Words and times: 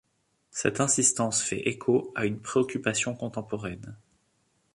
Cette 0.49 0.81
insistance 0.81 1.43
fait 1.43 1.59
écho 1.69 2.11
à 2.15 2.25
une 2.25 2.39
préoccupation 2.39 3.13
contemporaine. 3.13 3.95